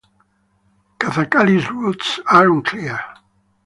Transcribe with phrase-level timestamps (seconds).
[0.99, 2.99] Kathakali's roots are unclear.